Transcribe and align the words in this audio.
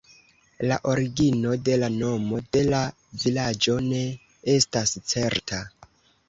La 0.69 0.77
origino 0.93 1.51
de 1.67 1.75
la 1.81 1.89
nomo 1.97 2.39
de 2.57 2.63
la 2.71 2.79
vilaĝo 3.25 3.77
ne 3.91 4.01
estas 4.55 4.97
certa. 5.15 5.63